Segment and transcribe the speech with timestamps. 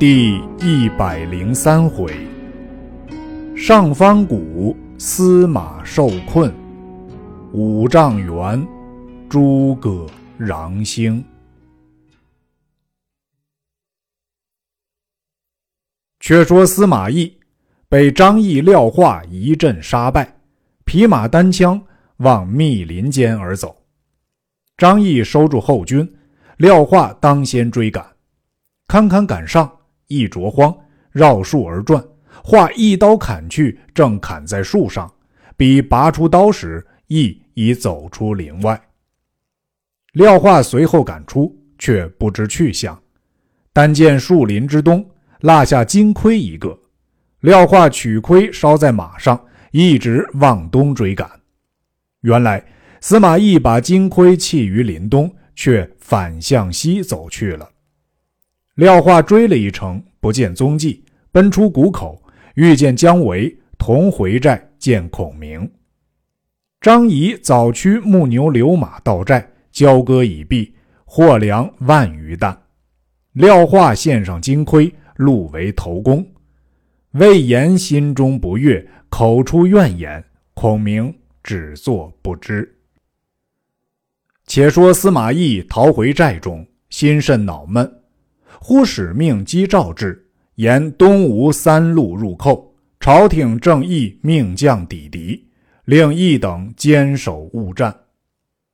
[0.00, 2.10] 第一百零三回，
[3.54, 6.50] 上方谷司马受困，
[7.52, 8.66] 五丈原
[9.28, 10.06] 诸葛
[10.38, 11.22] 禳星。
[16.20, 17.38] 却说司马懿
[17.86, 20.34] 被张翼、廖化一阵杀败，
[20.86, 21.78] 匹马单枪
[22.16, 23.76] 往密林间而走。
[24.78, 26.10] 张翼收住后军，
[26.56, 28.02] 廖化当先追赶，
[28.86, 29.70] 堪堪赶上。
[30.10, 30.76] 一着慌，
[31.12, 32.04] 绕树而转，
[32.42, 35.10] 化一刀砍去，正砍在树上。
[35.56, 38.80] 比拔出刀时，亦已走出林外。
[40.14, 43.00] 廖化随后赶出，却不知去向。
[43.72, 45.08] 但见树林之东
[45.42, 46.76] 落下金盔一个，
[47.42, 49.40] 廖化取盔捎在马上，
[49.70, 51.30] 一直往东追赶。
[52.22, 52.64] 原来
[53.00, 57.68] 司马懿把金盔弃于林东，却反向西走去了。
[58.76, 62.22] 廖化追了一程，不见踪迹，奔出谷口，
[62.54, 65.68] 遇见姜维，同回寨见孔明。
[66.80, 72.56] 张仪早驱木牛流马到寨，交割已毕，获粮万余担。
[73.32, 76.26] 廖化献上金盔，录为头功。
[77.12, 80.24] 魏延心中不悦，口出怨言，
[80.54, 82.76] 孔明只作不知。
[84.46, 87.99] 且说司马懿逃回寨中，心甚恼闷。
[88.62, 95.48] 忽使命击诏至，言东吴三路入寇，朝廷正义命将抵敌，
[95.86, 97.92] 令义等坚守勿战。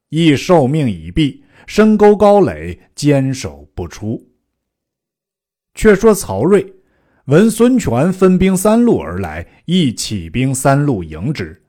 [0.08, 4.20] 义受命已毕，深沟高垒，坚守不出。
[5.74, 6.74] 却说曹睿
[7.26, 11.62] 闻孙权分兵三路而来，亦起兵三路迎之，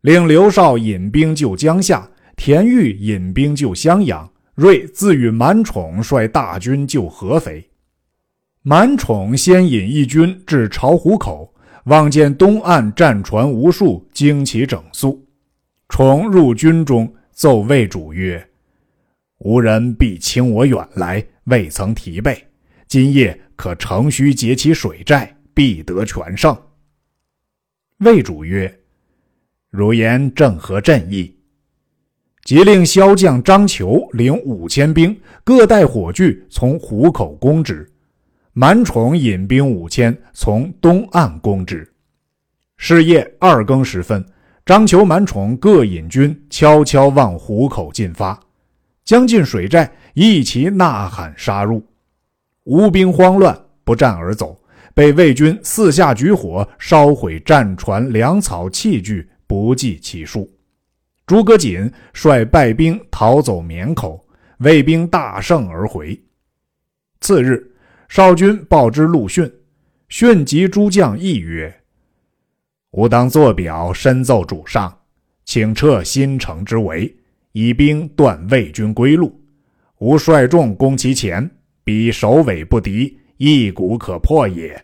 [0.00, 4.28] 令刘绍引兵救江夏，田豫引兵救襄阳。
[4.58, 7.64] 睿自与满宠率大军救合肥，
[8.62, 15.24] 满宠先引一军至巢湖口，望见东岸战船无数，惊起整肃。
[15.88, 18.44] 宠入军中，奏魏主曰
[19.38, 22.44] ：“吾人必请我远来，未曾提备。
[22.88, 26.56] 今夜可乘虚劫其水寨，必得全胜。”
[27.98, 28.80] 魏主曰
[29.70, 31.32] ：“汝言正合朕意。”
[32.48, 35.14] 即令骁将张求领五千兵，
[35.44, 37.86] 各带火炬，从湖口攻之；
[38.54, 41.86] 满宠引兵五千，从东岸攻之。
[42.78, 44.24] 是夜二更时分，
[44.64, 48.40] 张求、满宠各引军，悄悄往湖口进发。
[49.04, 51.84] 将近水寨，一齐呐喊杀入。
[52.64, 53.54] 吴兵慌乱，
[53.84, 54.58] 不战而走，
[54.94, 60.50] 被魏军四下举火烧毁战船、粮草、器具，不计其数。
[61.28, 64.26] 诸葛瑾率败兵逃走绵口，
[64.60, 66.18] 魏兵大胜而回。
[67.20, 67.70] 次日，
[68.08, 69.52] 少军报之陆逊，
[70.08, 71.82] 逊及诸将议曰
[72.92, 74.98] ：“吾当作表，深奏主上，
[75.44, 77.14] 请撤新城之围，
[77.52, 79.38] 以兵断魏军归路。
[79.98, 81.50] 吾率众攻其前，
[81.84, 84.82] 彼首尾不敌，一鼓可破也。”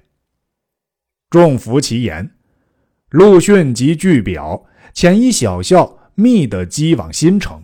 [1.30, 2.30] 众服其言。
[3.08, 4.62] 陆逊即据表，
[4.92, 6.00] 遣一小校。
[6.14, 7.62] 密的击往新城，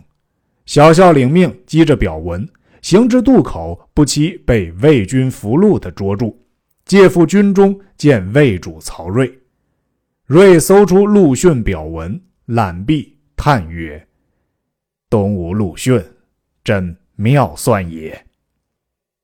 [0.65, 2.47] 小校领命，击着表文，
[2.81, 6.37] 行至渡口，不期被魏军俘虏的捉住。
[6.83, 9.39] 借赴军中见魏主曹睿，
[10.25, 14.05] 睿搜出陆逊表文，览毕，叹曰
[15.09, 16.03] ：“东吴陆逊，
[16.63, 18.25] 真妙算也。”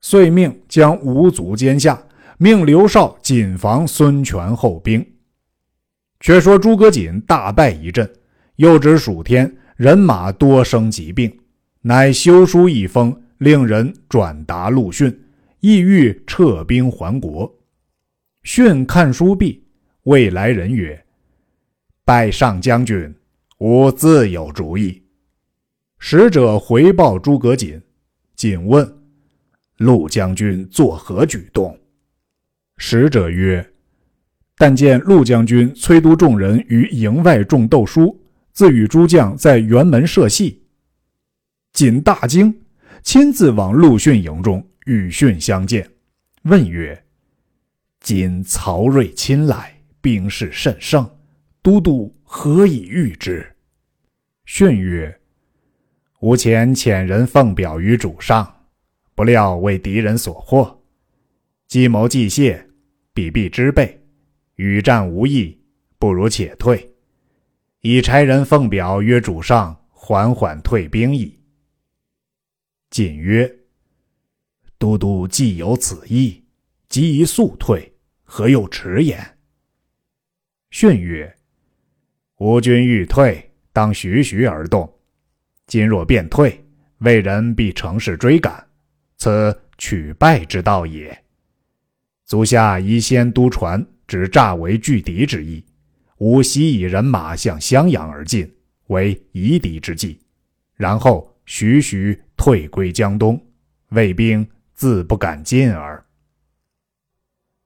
[0.01, 2.01] 遂命将吴祖歼下，
[2.37, 5.05] 命刘绍谨防孙权后兵。
[6.19, 8.09] 却说诸葛瑾大败一阵。
[8.57, 11.31] 又指暑天人马多生疾病，
[11.81, 15.15] 乃修书一封，令人转达陆逊，
[15.59, 17.55] 意欲撤兵还国。
[18.41, 19.63] 逊看书毕，
[20.03, 20.99] 谓来人曰
[22.03, 23.13] ：“拜上将军，
[23.59, 25.03] 吾自有主意。”
[25.99, 27.79] 使者回报诸葛瑾，
[28.35, 28.91] 瑾问
[29.77, 31.77] ：“陆将军作何举动？”
[32.77, 33.63] 使者曰
[34.57, 38.19] ：“但见陆将军催督众人于营外种豆书。”
[38.57, 40.63] 自与诸将在辕门设戏，
[41.73, 42.59] 瑾大惊，
[43.03, 45.87] 亲自往陆逊营中与逊相见，
[46.41, 47.05] 问曰
[48.01, 51.07] ：“今曹睿亲来，兵势甚盛，
[51.61, 53.47] 都督何以御之？”
[54.45, 55.19] 逊曰
[56.21, 58.65] ：“吾前遣人奉表于主上，
[59.13, 60.81] 不料为敌人所获，
[61.67, 62.67] 计谋计泄，
[63.13, 64.03] 彼必知备，
[64.55, 65.61] 与战无益，
[65.99, 66.91] 不如且退。”
[67.89, 71.39] 已差人奉表曰：“主上缓缓退兵矣。”
[72.91, 73.49] 瑾曰
[74.77, 76.43] ：“都督既有此意，
[76.89, 77.95] 即宜速退，
[78.25, 79.37] 何又迟焉？”
[80.69, 81.33] 训曰
[82.39, 84.93] ：“吾军欲退，当徐徐而动。
[85.65, 86.61] 今若便退，
[86.97, 88.67] 魏人必乘势追赶，
[89.15, 91.17] 此取败之道也。
[92.25, 95.63] 足下宜先督船，只诈为拒敌之意。
[96.17, 98.51] 吾悉以人马向襄阳而进，
[98.87, 100.19] 为夷敌之计。
[100.75, 103.39] 然后徐徐退归江东，
[103.89, 106.03] 魏兵自不敢进耳。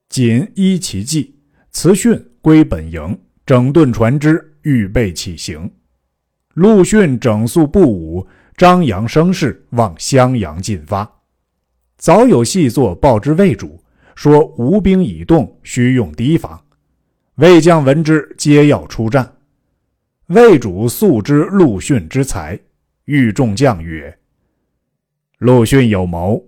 [0.09, 1.35] 仅依其计，
[1.71, 3.15] 辞训。”归本营，
[3.45, 5.71] 整顿船只，预备起行。
[6.55, 8.25] 陆逊整肃部伍，
[8.57, 11.07] 张扬声势，往襄阳进发。
[11.97, 13.79] 早有细作报之魏主，
[14.15, 16.59] 说吴兵已动，需用提防。
[17.35, 19.37] 魏将闻之，皆要出战。
[20.27, 22.59] 魏主素知陆逊之才，
[23.05, 24.17] 欲众将曰
[25.39, 26.43] ：“陆逊有谋，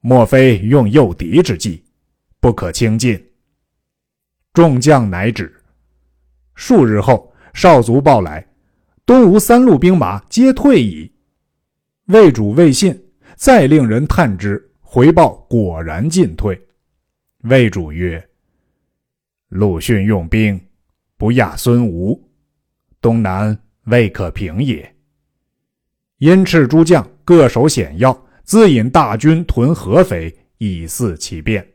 [0.00, 1.84] 莫非用诱敌之计，
[2.40, 3.24] 不可轻进。”
[4.52, 5.52] 众将乃止。
[6.54, 8.46] 数日后，少卒报来，
[9.04, 11.10] 东吴三路兵马皆退矣。
[12.06, 13.00] 魏主未信，
[13.36, 16.60] 再令人探之，回报果然进退。
[17.42, 18.28] 魏主曰
[19.48, 20.60] ：“陆逊用兵，
[21.16, 22.28] 不亚孙吴，
[23.00, 24.94] 东南未可平也。”
[26.18, 31.66] 因赤诸将各守险要，自引大军屯合肥，以俟其变。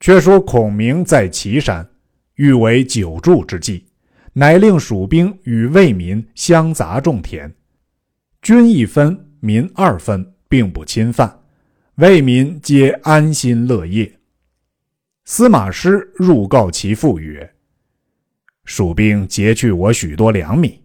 [0.00, 1.88] 却说孔明在岐山，
[2.36, 3.84] 欲为久住之计，
[4.32, 7.52] 乃令蜀兵与魏民相杂种田，
[8.42, 11.40] 军一分，民二分，并不侵犯，
[11.96, 14.17] 魏民皆安心乐业。
[15.30, 17.54] 司马师入告其父曰
[18.64, 20.82] ：“蜀兵劫去我许多粮米，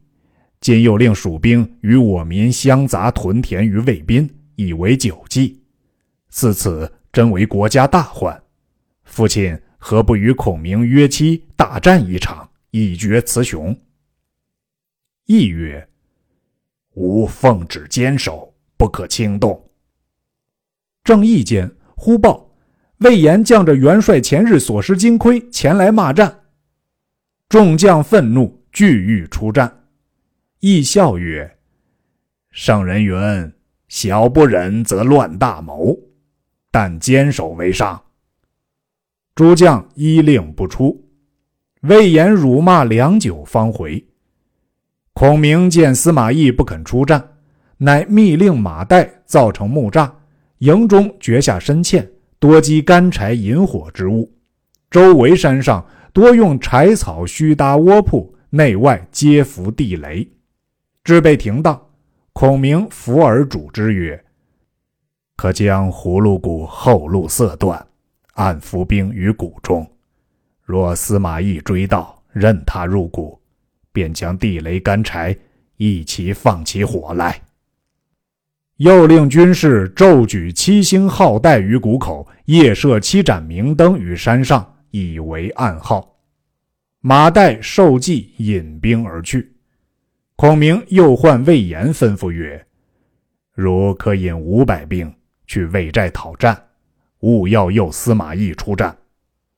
[0.59, 5.63] 今又令蜀兵与我民相杂屯田于魏滨，以为久计，
[6.27, 8.37] 自此真为国家大患。”
[9.05, 13.73] 父亲何不与孔明约期大战一场，以决雌雄？
[15.25, 15.87] 亦曰
[16.95, 19.71] ：“吾奉旨坚守，不可轻动。”
[21.01, 22.52] 正义间，忽报
[23.03, 26.39] 魏延将着元帅前日所失金盔前来骂战，
[27.49, 29.83] 众将愤怒，俱欲出战。
[30.61, 31.57] 义笑曰
[32.51, 33.51] ：“圣人云：
[33.89, 35.93] 小不忍则乱大谋，
[36.71, 38.01] 但坚守为上。”
[39.35, 41.05] 诸将依令不出，
[41.81, 44.01] 魏延辱骂良久，方回。
[45.11, 47.35] 孔明见司马懿不肯出战，
[47.79, 50.09] 乃密令马岱造成木栅，
[50.59, 52.07] 营中掘下深堑，
[52.43, 54.29] 多积干柴引火之物。
[54.91, 60.29] 周围山上多用柴草虚搭窝铺，内外皆伏地雷。
[61.05, 61.81] 至被停当，
[62.33, 64.21] 孔明伏而主之曰
[65.37, 67.87] ：“可将葫芦谷后路塞断。”
[68.35, 69.89] 暗伏兵于谷中，
[70.65, 73.39] 若司马懿追到，任他入谷，
[73.93, 75.33] 便将地雷干柴
[75.77, 77.41] 一齐放起火来。
[78.77, 86.17] 又令军士骤举七星号带于谷口，夜设七盏明灯于山上，以为暗号。
[86.99, 89.55] 马岱受计，引兵而去。
[90.35, 92.65] 孔明又唤魏延，吩咐曰
[93.53, 95.13] ：“如可引五百兵
[95.45, 96.59] 去魏寨讨战。”
[97.23, 98.97] 勿要诱司马懿出战，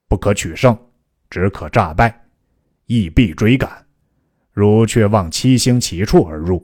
[0.07, 0.77] 不可取胜，
[1.31, 2.25] 只可诈败，
[2.85, 3.83] 亦必追赶。
[4.51, 6.63] 如却望七星旗处而入，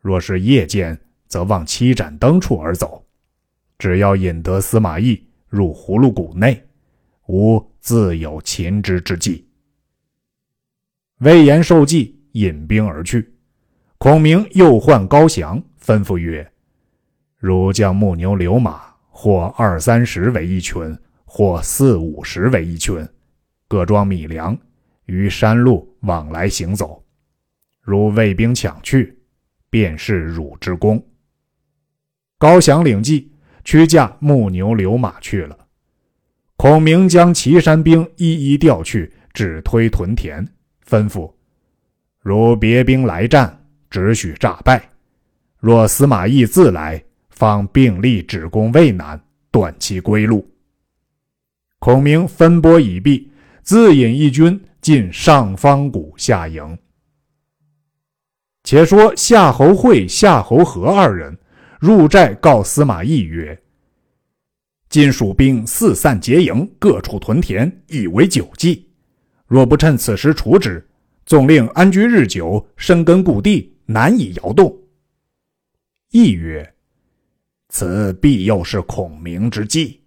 [0.00, 0.96] 若是夜间，
[1.34, 3.04] 则望七盏灯处而走。
[3.76, 6.64] 只要引得司马懿入葫芦谷内，
[7.26, 9.44] 吾自有擒之之计。
[11.18, 13.34] 魏延受计，引兵而去。
[13.98, 16.48] 孔明又唤高翔，吩咐曰
[17.36, 23.04] ：“汝将木牛流马。”或二三十为一群，或四五十为一群，
[23.66, 24.56] 各装米粮，
[25.06, 27.04] 于山路往来行走。
[27.80, 29.18] 如魏兵抢去，
[29.68, 31.04] 便是汝之功。
[32.44, 33.32] 高翔领计，
[33.64, 35.56] 驱驾木牛流马去了。
[36.56, 40.46] 孔明将岐山兵一一调去，只推屯田，
[40.86, 41.32] 吩咐：
[42.20, 44.78] 如别兵来战，只许诈败；
[45.58, 47.02] 若司马懿自来。
[47.30, 49.18] 方并力止攻渭南，
[49.50, 50.46] 断其归路。
[51.78, 53.32] 孔明分拨已毕，
[53.62, 56.78] 自引一军进上方谷下营。
[58.62, 61.36] 且说夏侯会、夏侯和二人
[61.84, 63.60] 入寨告司马懿曰
[64.88, 68.88] ：“今蜀兵四散结营，各处屯田，以为久计。
[69.46, 70.88] 若不趁此时除之，
[71.26, 74.74] 纵令安居日久，深根固地，难以摇动。”
[76.12, 76.74] 懿曰。
[77.68, 80.00] 此必又是孔明之计。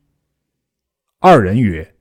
[1.19, 1.96] 二人曰：“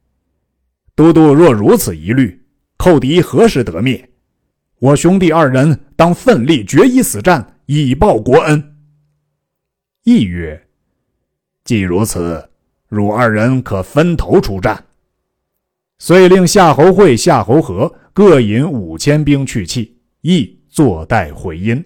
[0.96, 2.42] 都督若如此疑虑，
[2.78, 4.08] 寇敌何时得灭？
[4.78, 8.72] 我兄弟二人当奋力决一死战，以报国恩。”
[10.08, 10.68] 亦曰
[11.66, 12.48] ：“既如此，
[12.88, 14.84] 汝二人可分头出战。”
[15.98, 21.84] 遂令夏侯会、夏侯和各引五千兵去弃，亦坐待回音。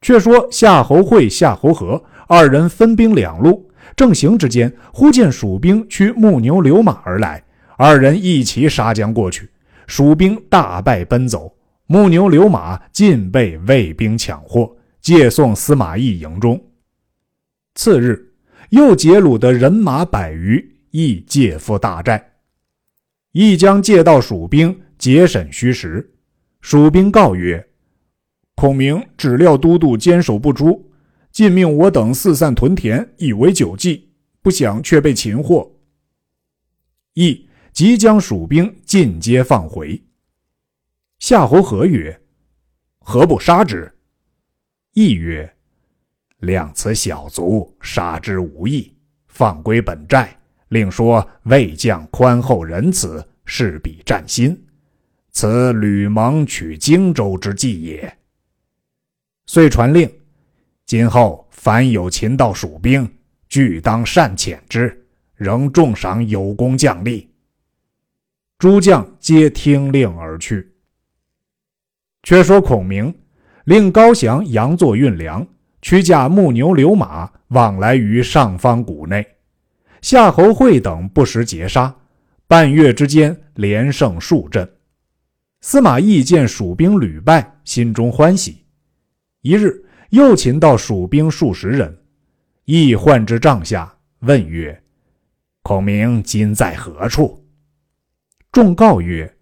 [0.00, 7.44] 却说夏侯会、夏侯和二人分兵两路，正行之间，忽见蜀兵驱木牛流马而来，
[7.76, 9.46] 二人一齐杀将过去，
[9.86, 11.54] 蜀兵大败奔走，
[11.86, 16.58] 木牛流马尽被魏兵抢获，借送司马懿营中。
[17.78, 18.34] 次日，
[18.70, 22.32] 又劫掳的人马百余，亦借赴大寨。
[23.30, 26.12] 亦将借到蜀兵，节审虚实。
[26.60, 27.68] 蜀兵告曰
[28.56, 30.90] ：“孔明只料都督坚守不出，
[31.30, 34.08] 尽命我等四散屯田，以为久计，
[34.42, 35.72] 不想却被擒获。”
[37.14, 40.02] 亦即将蜀兵尽皆放回。
[41.20, 42.20] 夏侯和曰
[42.98, 43.92] ：“何不杀之？”
[44.94, 45.54] 亦曰
[46.38, 48.94] ：“量此小卒，杀之无益，
[49.28, 50.34] 放归本寨。”
[50.68, 54.54] 另说魏将宽厚仁慈，势比战心，
[55.30, 58.18] 此吕蒙取荆州之计也。
[59.46, 60.10] 遂传令，
[60.84, 63.10] 今后凡有擒到蜀兵，
[63.48, 67.26] 俱当善遣之，仍重赏有功将吏。
[68.58, 70.70] 诸将皆听令而去。
[72.24, 73.14] 却说孔明
[73.64, 75.46] 令高翔佯作运粮，
[75.80, 79.26] 驱驾木牛流马，往来于上方谷内。
[80.02, 81.94] 夏侯会等不时截杀，
[82.46, 84.68] 半月之间连胜数阵。
[85.60, 88.64] 司马懿见蜀兵屡败，心中欢喜。
[89.42, 91.96] 一日，又擒到蜀兵数十人，
[92.64, 94.80] 懿唤之帐下，问曰
[95.62, 97.44] ：“孔明今在何处？”
[98.52, 99.32] 众告曰：“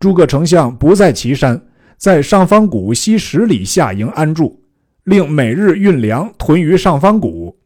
[0.00, 1.60] 诸葛丞相不在岐山，
[1.96, 4.62] 在上方谷西十里下营安住，
[5.06, 7.58] 令每日运粮屯于上方谷。”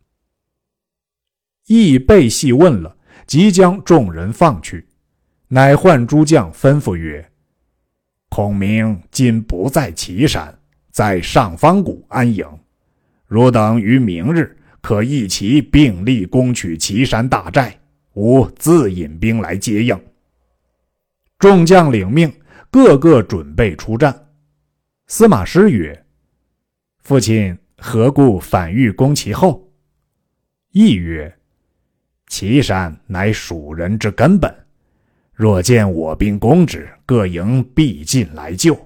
[1.66, 4.86] 亦被细问了，即将众人放去，
[5.48, 7.30] 乃唤诸将吩咐曰
[8.28, 10.56] ：“孔明今不在岐山，
[10.90, 12.46] 在上方谷安营。
[13.26, 17.78] 汝等于明日，可一齐并力攻取岐山大寨，
[18.14, 19.98] 吾自引兵来接应。”
[21.38, 22.30] 众将领命，
[22.70, 24.28] 个个准备出战。
[25.06, 25.99] 司马师曰
[27.02, 29.68] ：“父亲何故反欲攻其后？”
[30.72, 31.36] 亦曰：
[32.28, 34.54] 岐山乃蜀人之根本，
[35.32, 38.78] 若见我兵攻之，各营必进来救。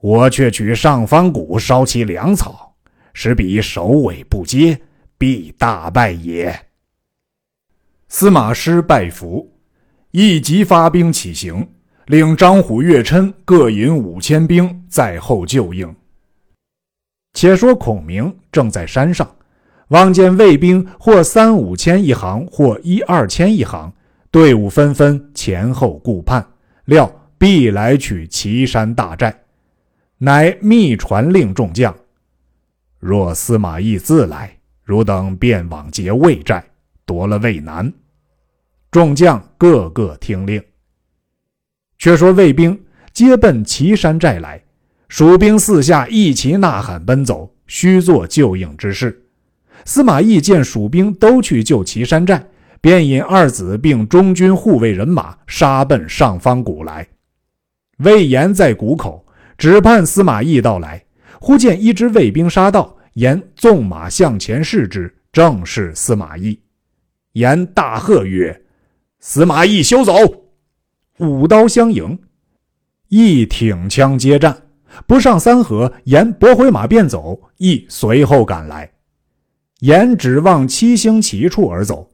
[0.00, 2.74] 我却取上方谷烧其粮草，
[3.12, 4.78] 使彼首尾不接，
[5.16, 6.66] 必大败也。
[8.08, 9.56] 司马师拜服，
[10.10, 11.66] 亦即发兵起行，
[12.06, 15.94] 令张虎、岳琛各引五千兵在后救应。
[17.34, 19.28] 且说孔明正在山上。
[19.88, 23.92] 望见魏兵或三五千一行，或一二千一行，
[24.30, 26.44] 队伍纷纷前后顾盼，
[26.86, 29.42] 料必来取岐山大寨，
[30.16, 31.94] 乃密传令众将：
[32.98, 36.64] 若司马懿自来，汝等便往劫魏寨，
[37.04, 37.92] 夺了渭南。
[38.90, 40.62] 众将个个听令。
[41.98, 44.62] 却说魏兵皆奔岐山寨来，
[45.08, 49.22] 蜀兵四下一齐呐喊奔走，须作救应之势。
[49.84, 52.42] 司马懿见蜀兵都去救岐山寨，
[52.80, 57.06] 便引二子并中军护卫人马杀奔上方谷来。
[57.98, 59.24] 魏延在谷口，
[59.56, 61.04] 只盼司马懿到来。
[61.40, 66.58] 忽见一支魏兵杀到，延纵马向前视之，正是司马懿。
[67.32, 68.62] 延大喝曰
[69.20, 70.14] ：“司马懿休走！”
[71.20, 72.18] 舞刀相迎，
[73.08, 74.63] 一挺枪接战，
[75.06, 78.90] 不上三合，颜拨回马便走，懿随后赶来。
[79.80, 82.10] 言指望七星齐处而走，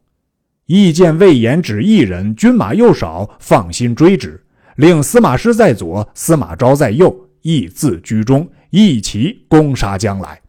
[0.67, 4.43] 意见魏延只一人，军马又少，放心追之。
[4.77, 10.41] 令司马师在左，司马昭在右，亦自居中，一齐攻杀将来。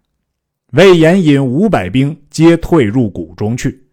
[0.74, 3.84] 魏延引五百兵，皆退入谷中去。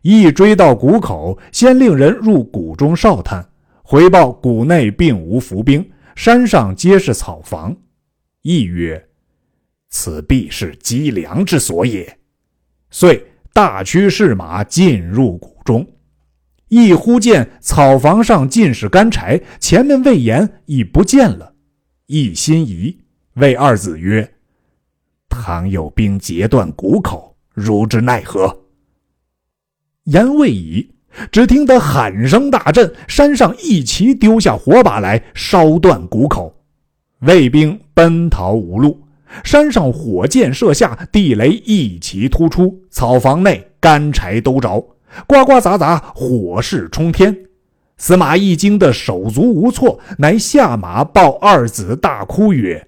[0.00, 3.46] 亦追到谷口，先令人入谷中哨探，
[3.82, 7.76] 回报谷内并无伏兵，山上皆是草房。
[8.42, 9.08] 亦曰
[9.88, 12.18] ：“此必是积粮之所也。”
[12.90, 15.86] 遂大驱士马进入谷中，
[16.68, 21.54] 一忽见草房上尽是干柴，前面魏延已不见了，
[22.06, 22.98] 一心疑，
[23.34, 24.34] 谓二子曰
[25.28, 28.64] ：“倘有兵截断谷口，汝之奈何？”
[30.04, 30.93] 言未已，
[31.30, 36.54] 只听得喊声大震，山上一齐丢下火把来烧断谷口，
[37.20, 39.00] 卫兵奔逃无路。
[39.42, 44.80] 山上火箭射下，地雷一齐突出，草房内干柴都着，
[45.26, 47.36] 呱呱杂杂，火势冲天。
[47.96, 52.86] 司马懿惊得手足无措，乃下马抱二子，大哭曰：“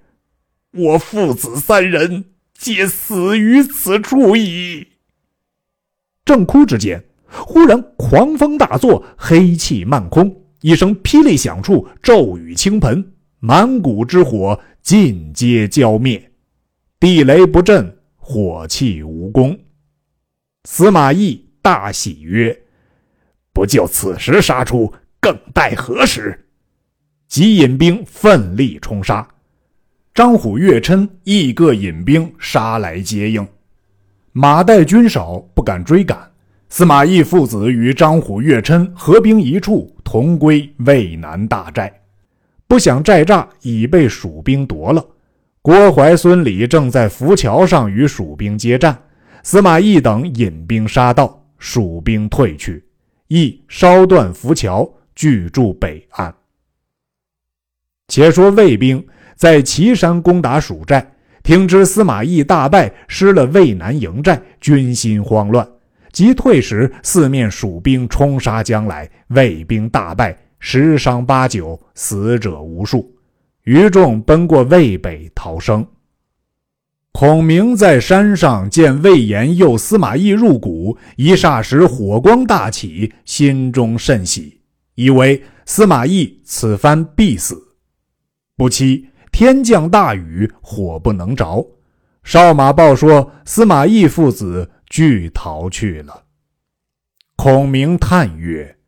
[0.75, 2.25] 我父子三人
[2.59, 4.88] 皆死于此处矣。”
[6.25, 7.04] 正哭之间，
[7.45, 16.31] 忽然狂风大作，黑气漫空，一声霹雳响处，骤雨倾盆，满谷之火尽皆浇灭，
[16.99, 19.59] 地雷不震，火气无功。
[20.64, 22.57] 司马懿大喜曰
[23.52, 26.47] ：“不就此时杀出，更待何时？”
[27.28, 29.26] 即引兵奋力冲杀。
[30.14, 33.47] 张虎、岳琛亦各引兵杀来接应。
[34.33, 36.31] 马岱军少，不敢追赶。
[36.68, 41.92] 司马懿父子与张虎、岳琛合兵一处，同归渭南大寨。
[42.66, 45.06] 不想寨栅已被蜀兵夺了。
[45.62, 48.96] 郭淮、孙礼正在浮桥上与蜀兵接战。
[49.42, 52.85] 司马懿等引兵杀到，蜀兵退去，
[53.28, 56.35] 亦烧断浮桥，拒驻北岸。
[58.08, 59.04] 且说魏兵
[59.37, 61.12] 在岐山攻打蜀寨。
[61.44, 65.66] 听知司马懿大败，失了渭南营寨，军心慌乱。
[66.16, 73.14] 急退时，四面蜀兵冲杀将来，魏兵大败，十伤八九，死者无数。
[73.64, 75.87] 余众奔过渭北逃生。
[77.12, 84.62] 孔明在山上见魏延诱司马懿入谷，一霎时火光大起，心中甚喜，
[84.94, 87.62] 以为司马懿此番必死。
[88.56, 89.11] 不期。
[89.30, 91.62] 天降大雨，火不能着。
[92.23, 96.26] 哨马报说，司马懿父子俱逃去了。
[97.37, 98.79] 孔明叹曰：“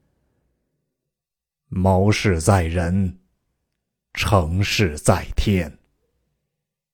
[1.68, 3.18] 谋事在人，
[4.14, 5.78] 成事在天，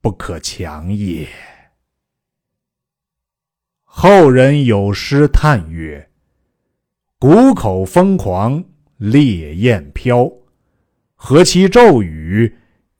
[0.00, 1.28] 不可强也。”
[3.84, 6.10] 后人有诗叹曰
[7.18, 8.64] ：“谷口疯狂，
[8.96, 10.30] 烈焰飘，
[11.14, 12.56] 何其骤雨！”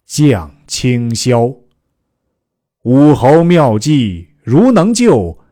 [0.07, 1.47] 降清宵，
[2.83, 5.43] 武侯妙计如能救，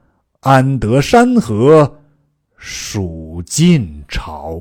[0.43, 2.03] 安得山河
[2.57, 4.61] 属晋朝？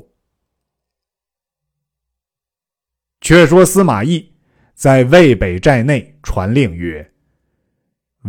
[3.20, 4.32] 却说司马懿
[4.74, 7.12] 在渭北寨内传令曰：“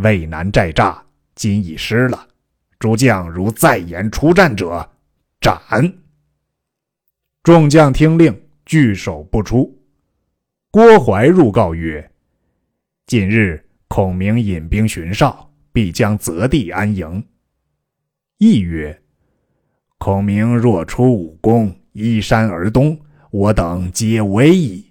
[0.02, 1.00] 渭南寨栅
[1.36, 2.26] 今已失了，
[2.80, 4.90] 诸将如再言出战者，
[5.40, 5.56] 斩！”
[7.44, 9.80] 众将听令，拒守不出。
[10.72, 12.10] 郭淮入告曰
[13.06, 17.24] ：“近日孔明引兵巡哨，必将择地安营。”
[18.44, 19.00] 亦曰
[19.96, 24.84] ：“孔明若出武功，依山而东，我等皆危矣；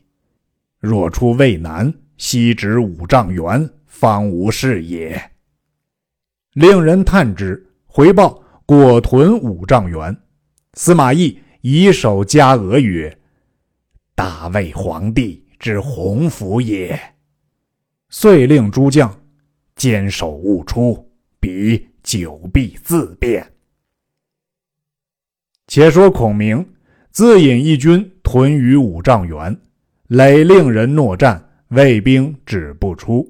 [0.79, 5.21] 若出渭南，西指五丈原，方无事也。”
[6.55, 10.17] 令人探之，回报果屯五丈原。
[10.73, 13.15] 司马懿以手加额曰
[14.15, 16.99] ：“大魏皇帝。”之鸿福也。
[18.09, 19.17] 遂令诸将
[19.77, 23.43] 坚守勿出，彼久必自便。
[25.67, 26.63] 且说孔明
[27.09, 29.57] 自引一军屯于五丈原，
[30.07, 33.27] 累令人诺战，魏兵止不出。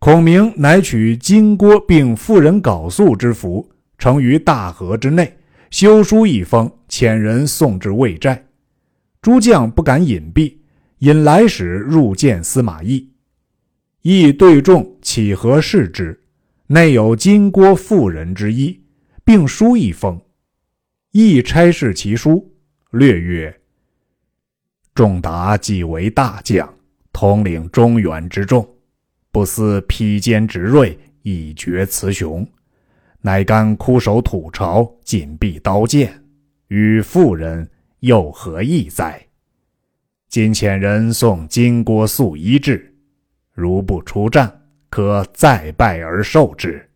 [0.00, 5.36] 孔明乃取金郭并妇人缟素之符，呈于大河之内，
[5.70, 8.44] 修书一封，遣人送至魏寨。
[9.20, 10.56] 诸将不敢隐蔽。
[11.00, 13.08] 引来使入见司马懿，
[14.02, 16.20] 懿对众起何视之？
[16.70, 18.78] 内有金郭妇人之一，
[19.24, 20.20] 并书一封。
[21.12, 22.54] 亦差事其书，
[22.90, 23.58] 略曰
[24.94, 26.74] ：“仲达既为大将，
[27.10, 28.68] 统领中原之众，
[29.32, 32.46] 不思披坚执锐，以决雌雄，
[33.22, 36.22] 乃甘枯守土巢，紧闭刀剑，
[36.66, 37.66] 与妇人
[38.00, 39.26] 又何异哉？”
[40.28, 42.94] 今遣人送金郭素衣至，
[43.54, 44.57] 如不出战，
[44.88, 46.88] 可再拜而受之。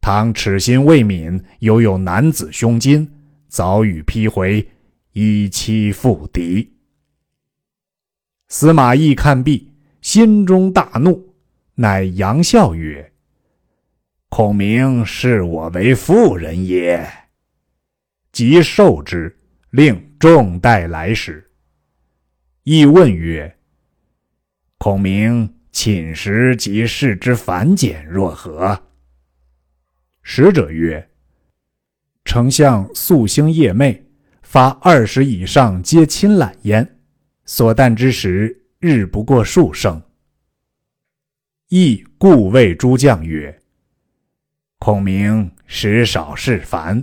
[0.00, 3.10] 倘耻心未泯，犹有男子胸襟，
[3.48, 4.66] 早与批回，
[5.12, 6.72] 以期复敌。
[8.48, 11.34] 司马懿看毕，心中大怒，
[11.74, 13.12] 乃扬笑曰
[14.30, 17.06] ：“孔明视我为妇人也。”
[18.32, 19.36] 即受之，
[19.70, 21.50] 令众待来使。
[22.62, 23.58] 亦问曰
[24.78, 28.82] ：“孔明寝食及事之繁简若何？”
[30.22, 31.10] 使者曰
[32.24, 34.02] ：“丞相素兴夜寐，
[34.42, 36.98] 发二十以上皆亲览焉。
[37.44, 40.02] 所啖之时，日不过数升。
[41.68, 43.58] 亦故谓诸将曰
[44.78, 47.02] ：“孔明食少事烦，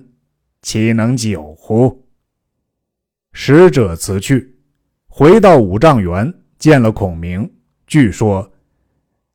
[0.61, 2.07] 岂能久乎？”
[3.33, 4.55] 使者辞去，
[5.07, 7.51] 回到五丈原，见了孔明。
[7.85, 8.51] 据说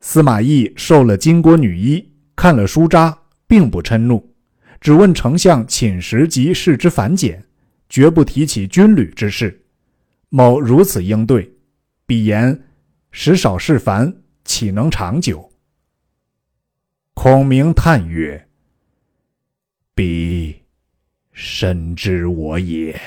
[0.01, 4.35] 司马懿受了金国女医，看了书札，并不嗔怒，
[4.81, 7.45] 只问丞相寝食及事之繁简，
[7.89, 9.65] 绝不提起军旅之事。
[10.29, 11.53] 某如此应对，
[12.07, 12.63] 彼言
[13.11, 14.15] 食少事烦。
[14.43, 15.49] 岂能长久？
[17.15, 18.49] 孔明叹曰
[19.95, 20.63] ：“彼
[21.31, 22.99] 深知我也。”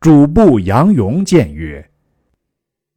[0.00, 1.88] 主簿杨勇谏曰：“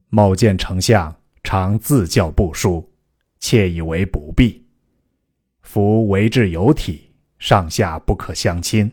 [0.10, 2.92] 某见丞相常自教不书，
[3.40, 4.66] 窃以为不必。
[5.62, 8.92] 夫为治有体，上下不可相亲。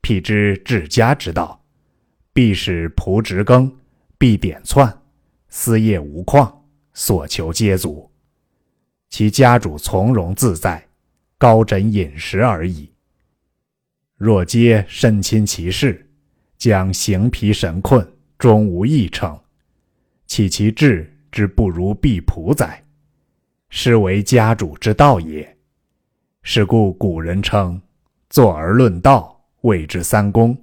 [0.00, 1.64] 辟之治家之道，
[2.32, 3.74] 必使仆直耕，
[4.18, 4.98] 必点窜。”
[5.54, 6.50] 私业无旷，
[6.94, 8.10] 所求皆足，
[9.10, 10.88] 其家主从容自在，
[11.36, 12.90] 高枕饮食而已。
[14.16, 16.10] 若皆身亲其事，
[16.56, 19.38] 将形疲神困，终无益成，
[20.26, 22.80] 岂其志之不如婢仆哉？
[23.70, 25.56] 是为家主之道也。
[26.42, 27.82] 是故古人称：
[28.30, 30.54] 坐而论道，谓之三公；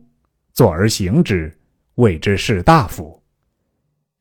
[0.53, 1.53] 坐而行之，
[1.95, 3.21] 谓之士大夫。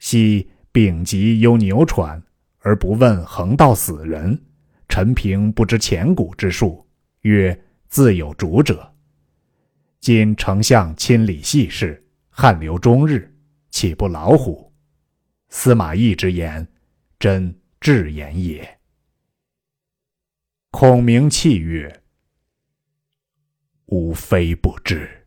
[0.01, 0.49] 昔。
[0.71, 2.23] 丙吉忧牛喘，
[2.59, 4.39] 而不问横道死人。
[4.89, 6.87] 陈平不知前古之术，
[7.23, 7.59] 曰
[7.89, 8.89] ：“自有主者。”
[9.99, 13.35] 今丞相亲理细事，汗流终日，
[13.71, 14.68] 岂不老乎？
[15.49, 16.67] 司马懿之言，
[17.19, 18.79] 真至言也。
[20.71, 22.03] 孔明泣曰
[23.87, 25.27] ：“吾非不知，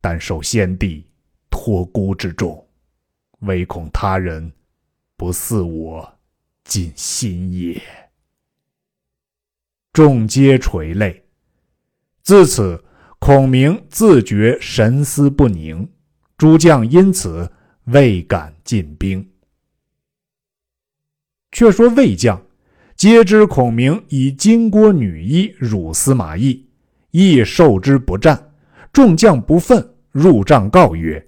[0.00, 1.06] 但受先帝
[1.50, 2.60] 托孤之重。”
[3.40, 4.50] 唯恐他人
[5.16, 6.18] 不似我
[6.64, 7.78] 尽心也。
[9.92, 11.22] 众皆垂泪。
[12.22, 12.82] 自此，
[13.18, 15.86] 孔明自觉神思不宁，
[16.38, 17.52] 诸将因此
[17.84, 19.26] 未敢进兵。
[21.52, 22.40] 却说魏将
[22.96, 26.66] 皆知孔明以金郭女衣辱司马懿，
[27.10, 28.52] 亦受之不战。
[28.92, 31.24] 众将不忿，入帐告曰。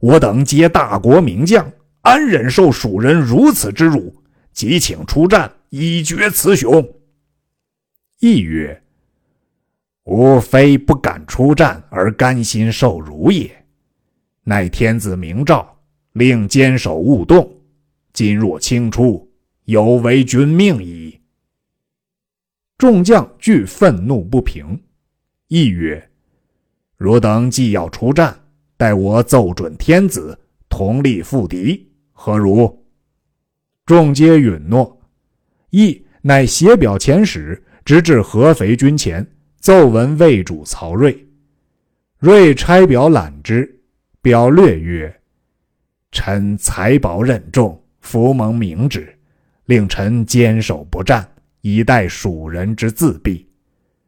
[0.00, 1.68] 我等皆大国名将，
[2.02, 4.14] 安忍受蜀人如此之辱？
[4.52, 6.88] 即请出战，以决雌雄。
[8.20, 8.82] 亦曰
[10.04, 13.65] ：“吾非不敢出战而甘心受辱也，
[14.48, 15.66] 乃天子明诏，
[16.12, 17.52] 令坚守勿动。
[18.12, 19.28] 今若轻出，
[19.64, 21.20] 有违君命矣。”
[22.78, 24.80] 众将俱愤怒不平。
[25.48, 26.10] 亦曰
[26.96, 28.38] ：“汝等既要出战。”
[28.78, 32.84] 待我奏准天子，同力赴敌，何如？
[33.84, 35.00] 众皆允诺。
[35.70, 39.26] 义乃写表遣使，直至合肥军前，
[39.58, 41.26] 奏闻魏主曹睿。
[42.18, 43.75] 睿差表览之，
[44.26, 45.20] 表略曰
[46.10, 49.16] ：“臣财宝任重，福蒙明旨，
[49.66, 51.24] 令臣坚守不战，
[51.60, 53.46] 以待蜀人之自毙。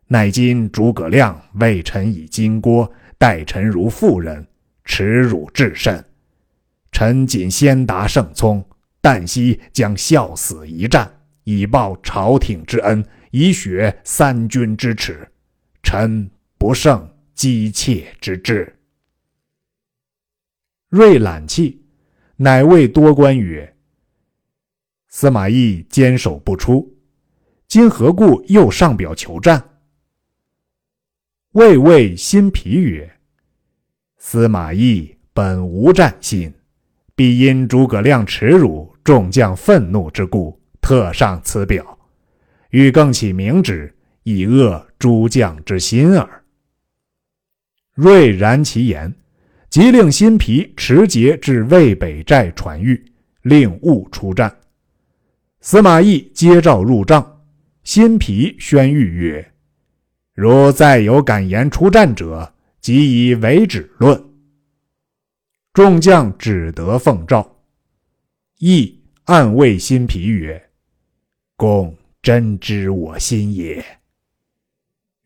[0.09, 4.45] 乃今诸葛亮为臣以金锅，待臣如妇人。”
[4.85, 6.05] 耻辱至甚，
[6.91, 8.67] 臣仅先达圣聪，
[9.01, 11.09] 旦夕将效死一战，
[11.45, 15.29] 以报朝廷之恩，以雪三军之耻。
[15.81, 16.29] 臣
[16.59, 18.78] 不胜姬妾之志。
[20.91, 21.85] 睿览气，
[22.37, 23.77] 乃谓多官曰
[25.09, 26.97] ：“司马懿坚守不出，
[27.67, 29.63] 今何故又上表求战？”
[31.53, 33.19] 魏谓辛毗曰。
[34.17, 36.53] 司马懿本无战心，
[37.15, 41.99] 必因诸葛亮耻辱，众将愤怒之故，特上此表，
[42.71, 46.45] 欲更起明旨，以遏诸将之心耳。
[47.95, 49.15] 睿然其言，
[49.69, 53.01] 即令辛毗持节至渭北寨传谕，
[53.43, 54.55] 令勿出战。
[55.61, 57.43] 司马懿接诏入帐，
[57.83, 59.53] 辛毗宣谕曰
[60.35, 64.25] ：“如再有敢言出战者。”即以为止论。
[65.75, 67.61] 众将只得奉诏。
[68.59, 70.71] 亦暗谓辛毗曰
[71.57, 73.85] ：“公真知我心也。”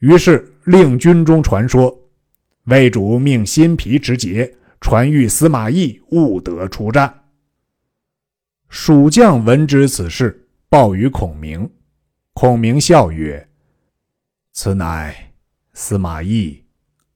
[0.00, 1.96] 于是令军中传说，
[2.64, 7.25] 魏主命辛毗持节，传谕司马懿勿得出战。
[8.68, 11.68] 蜀将闻知此事，报与孔明。
[12.35, 13.48] 孔明笑曰
[14.55, 15.35] ：“此乃
[15.75, 16.64] 司马懿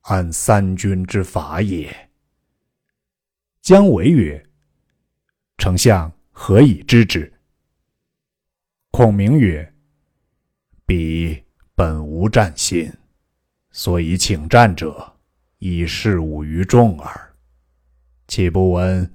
[0.02, 2.10] 安三军之法也。”
[3.62, 4.44] 姜维曰
[5.56, 7.32] ：“丞相何以知之？”
[8.90, 9.74] 孔明曰
[10.84, 11.42] ：“彼
[11.74, 12.92] 本无战心，
[13.70, 15.15] 所以请战者，
[15.58, 17.34] 以事武于众耳。
[18.28, 19.08] 岂不闻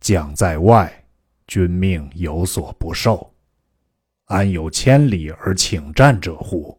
[0.00, 1.04] 将在外，
[1.46, 3.32] 君命有所不受，
[4.26, 6.78] 安有千里而请战者乎？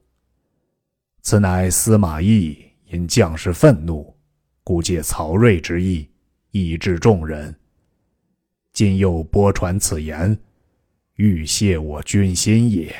[1.21, 4.15] 此乃司马懿因将士愤怒，
[4.63, 6.09] 故借曹睿之意，
[6.51, 7.55] 以致众人。
[8.73, 10.37] 今又播传此言。”
[11.15, 12.95] 欲泄我军心也。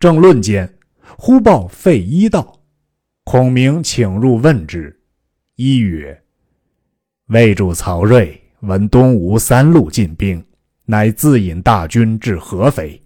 [0.00, 0.78] 正论间，
[1.16, 2.57] 忽报费祎到，
[3.30, 4.98] 孔明请入问之。
[5.56, 6.18] 一曰
[7.28, 10.42] ：“魏主曹睿闻东吴三路进兵，
[10.86, 12.98] 乃自引大军至合肥，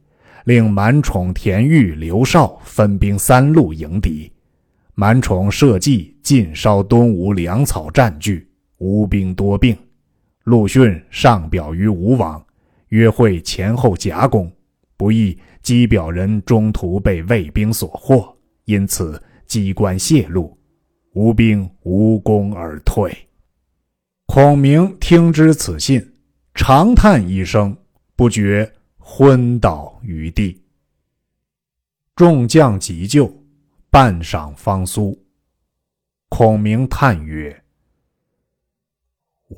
[0.45, 4.31] 令满宠、田豫、刘绍分兵三路迎敌。
[4.95, 9.77] 满宠设计尽烧东吴粮草占据，吴兵多病。
[10.45, 12.41] 陆逊上表于吴王。”
[12.91, 14.49] 约会前后夹攻，
[14.97, 18.33] 不意机表人中途被魏兵所获，
[18.67, 19.21] 因此
[19.53, 20.59] 机关泄露，
[21.13, 23.15] 吴兵无功而退。
[24.25, 26.03] 孔明听知此信，
[26.55, 27.77] 长叹一声，
[28.17, 30.59] 不觉昏倒于地。
[32.17, 33.31] 众将急救，
[33.91, 35.23] 半晌方苏。
[36.31, 37.63] 孔明叹曰：“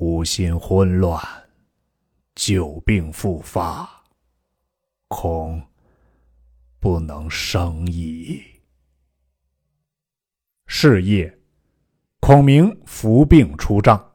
[0.01, 1.23] 吾心昏乱。”
[2.35, 3.89] 久病复发，
[5.07, 5.63] 恐
[6.81, 8.43] 不能生矣。
[10.67, 11.39] 是夜，
[12.21, 14.13] 孔明伏病出帐，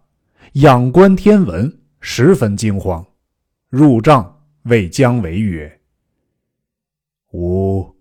[0.53, 3.05] 仰观天文，十分惊慌。
[3.69, 5.81] 入帐谓姜维曰
[7.33, 7.95] ：“吾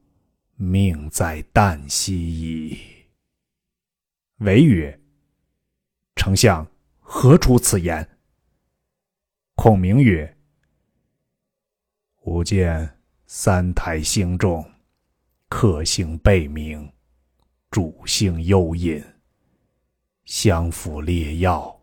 [0.56, 2.78] 命在旦夕矣。”
[4.38, 4.98] 维曰
[6.16, 6.66] ：“丞相
[7.00, 8.08] 何出此言？”
[9.56, 10.38] 孔明曰
[12.24, 14.64] ：“吾见三台星中，
[15.50, 16.90] 客星背明，
[17.70, 19.04] 主性幽隐，
[20.24, 21.82] 相辅烈药，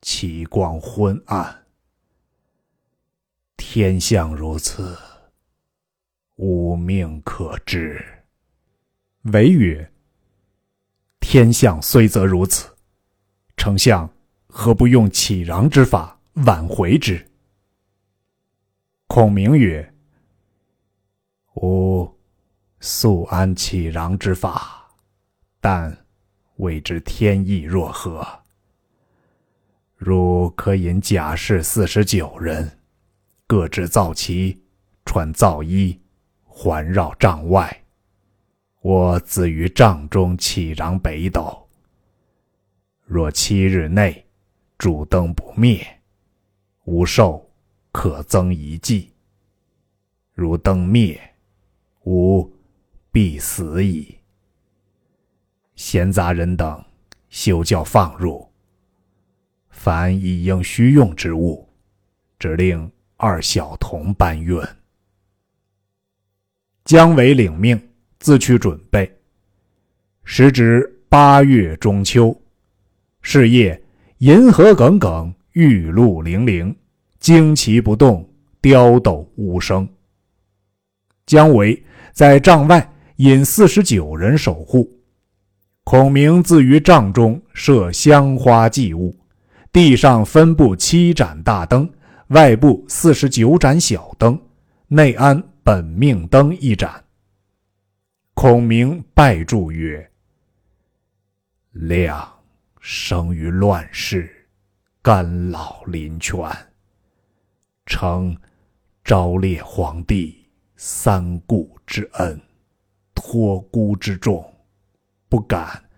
[0.00, 1.66] 其光昏暗。
[3.56, 4.98] 天象如此，
[6.36, 8.02] 吾命可知。”
[9.32, 9.92] 惟曰
[11.20, 12.74] ：“天象虽则如此，
[13.56, 14.10] 丞相
[14.48, 17.30] 何不用启攘之法？”挽回之。
[19.06, 19.94] 孔明曰
[21.56, 22.10] ：“吾
[22.80, 24.81] 素安启攘之法，
[25.62, 25.96] 但
[26.56, 28.26] 未知天意若何。
[29.96, 32.80] 汝可引甲士四十九人，
[33.46, 34.60] 各执皂旗，
[35.04, 35.96] 穿皂衣，
[36.42, 37.84] 环绕帐外，
[38.80, 41.68] 我自于帐中起壤北斗。
[43.04, 44.26] 若七日内，
[44.76, 45.86] 主灯不灭。”
[46.86, 47.48] 吾寿
[47.92, 49.12] 可增一计。
[50.34, 51.20] 如灯灭，
[52.02, 52.52] 吾
[53.12, 54.18] 必死矣。
[55.74, 56.84] 闲杂人等，
[57.28, 58.46] 休教放入。
[59.70, 61.68] 凡一应需用之物，
[62.38, 64.60] 只令二小童搬运。
[66.84, 67.80] 姜维领命，
[68.18, 69.10] 自去准备。
[70.24, 72.38] 时值八月中秋，
[73.20, 73.82] 是夜，
[74.18, 75.34] 银河耿耿。
[75.52, 76.74] 玉露零零，
[77.20, 78.26] 旌旗不动，
[78.62, 79.86] 雕斗无声。
[81.26, 84.90] 姜维在帐外引四十九人守护，
[85.84, 89.18] 孔明自于帐中设香花祭物，
[89.72, 91.90] 地上分布七盏大灯，
[92.28, 94.40] 外部四十九盏小灯，
[94.88, 97.02] 内安本命灯一盏。
[98.34, 100.10] 孔明拜祝曰
[101.72, 102.26] ：“亮
[102.80, 104.30] 生于乱世。”
[105.02, 106.48] 甘老临泉，
[107.86, 108.36] 承
[109.02, 112.40] 昭烈皇帝三顾之恩，
[113.12, 114.51] 托孤之重，
[115.32, 115.88] 不敢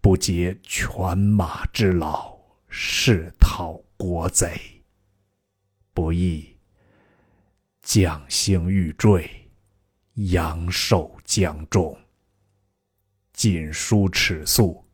[0.00, 4.84] 不竭犬马之劳，誓讨国贼。
[5.92, 6.56] 不意
[7.82, 9.28] 将星欲坠，
[10.30, 11.98] 阳寿将终。
[13.32, 14.86] 锦书尺素，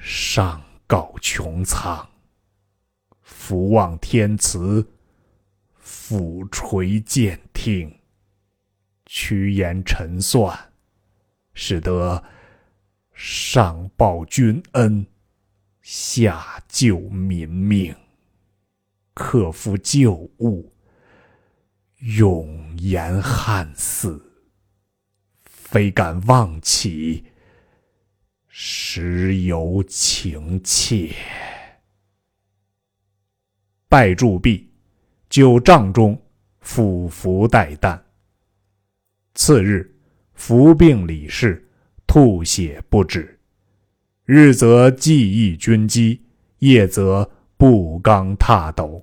[0.00, 2.10] 上告穹苍。
[3.20, 4.84] 福望天慈，
[5.76, 7.96] 俯垂见听，
[9.06, 10.72] 屈言陈算，
[11.54, 12.24] 使得
[13.24, 15.06] 上报君恩，
[15.80, 17.94] 下救民命，
[19.14, 20.72] 克服旧物，
[21.98, 24.20] 永延汉嗣，
[25.44, 27.24] 非敢妄起，
[28.48, 31.14] 实有情切。
[33.88, 34.68] 拜祝毕，
[35.28, 36.20] 就帐中
[36.58, 38.02] 俯伏待旦。
[39.36, 39.94] 次日，
[40.34, 41.68] 服病理事，
[42.12, 43.40] 吐血不止。
[44.26, 46.20] 日则记忆军机，
[46.58, 49.02] 夜则步刚踏斗。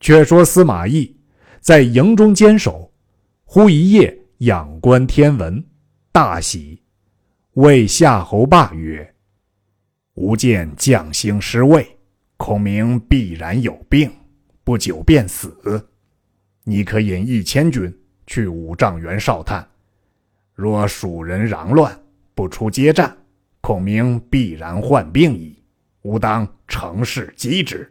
[0.00, 1.14] 却说司马懿
[1.60, 2.90] 在营中坚守，
[3.44, 5.62] 忽一夜仰观天文，
[6.12, 6.82] 大喜，
[7.52, 9.14] 谓夏侯霸曰
[10.16, 11.86] ：“吾见将星失位。”
[12.38, 14.10] 孔明必然有病，
[14.64, 15.86] 不久便死。
[16.64, 17.94] 你可引一千军
[18.26, 19.69] 去五丈原哨探，
[20.60, 21.98] 若蜀人攘乱，
[22.34, 23.16] 不出接战，
[23.62, 25.56] 孔明必然患病矣。
[26.02, 27.90] 吾当乘势击之。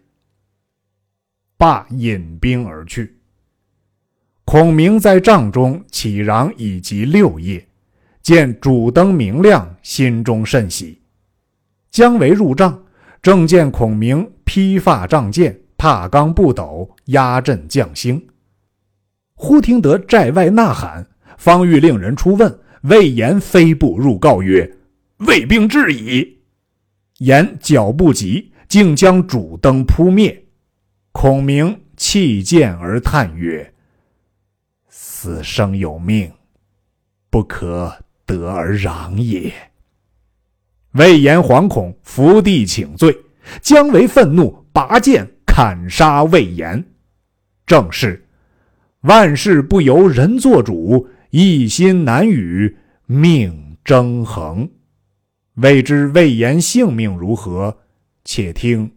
[1.57, 3.17] 罢引兵而去。
[4.45, 7.67] 孔明在帐中起攘已及六夜，
[8.21, 11.01] 见主灯明亮，心中甚喜。
[11.89, 12.83] 姜维入帐，
[13.19, 14.31] 正见孔明。
[14.43, 18.27] 披发仗剑，踏钢步斗，压阵将星。
[19.35, 21.07] 忽听得寨外呐喊，
[21.39, 22.59] 方欲令人出问。
[22.83, 24.69] 魏延飞步入告曰
[25.27, 26.37] ：“魏兵至矣。”
[27.19, 30.45] 延脚步急，竟将主灯扑灭。
[31.11, 33.73] 孔明弃剑而叹曰
[34.87, 36.31] ：“死生有命，
[37.29, 37.93] 不可
[38.25, 39.51] 得而攘也。”
[40.93, 43.13] 魏延惶恐，伏地请罪。
[43.61, 46.81] 姜维愤怒，拔剑砍杀魏延。
[47.65, 48.25] 正是
[49.01, 54.69] 万事不由人做主，一心难与命争衡。
[55.55, 57.77] 未知魏延性命如何？
[58.23, 58.91] 且听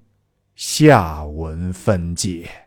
[0.55, 2.62] 下文分解。